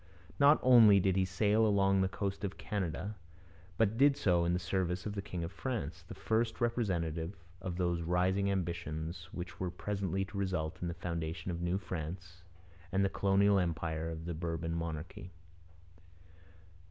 Not 0.39 0.57
only 0.63 0.99
did 0.99 1.15
he 1.15 1.25
sail 1.25 1.63
along 1.63 2.01
the 2.01 2.07
coast 2.09 2.43
of 2.43 2.57
Canada, 2.57 3.15
but 3.77 3.97
did 3.99 4.17
so 4.17 4.45
in 4.45 4.53
the 4.53 4.57
service 4.57 5.05
of 5.05 5.13
the 5.13 5.21
king 5.21 5.43
of 5.43 5.51
France, 5.51 6.01
the 6.07 6.15
first 6.15 6.59
representative 6.59 7.35
of 7.61 7.75
those 7.75 8.01
rising 8.01 8.49
ambitions 8.49 9.29
which 9.31 9.59
were 9.59 9.69
presently 9.69 10.25
to 10.25 10.39
result 10.39 10.81
in 10.81 10.87
the 10.87 10.95
foundation 10.95 11.51
of 11.51 11.61
New 11.61 11.77
France 11.77 12.41
and 12.91 13.05
the 13.05 13.09
colonial 13.09 13.59
empire 13.59 14.09
of 14.09 14.25
the 14.25 14.33
Bourbon 14.33 14.73
monarchy. 14.73 15.29